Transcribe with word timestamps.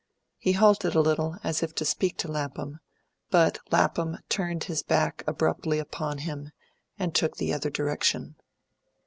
He 0.39 0.53
halted 0.53 0.95
a 0.95 0.99
little, 0.99 1.37
as 1.43 1.61
if 1.61 1.75
to 1.75 1.85
speak 1.85 2.17
to 2.17 2.27
Lapham; 2.27 2.79
but 3.29 3.59
Lapham 3.69 4.17
turned 4.29 4.63
his 4.63 4.81
back 4.81 5.23
abruptly 5.27 5.77
upon 5.77 6.17
him, 6.17 6.49
and 6.97 7.13
took 7.13 7.37
the 7.37 7.53
other 7.53 7.69
direction. 7.69 8.35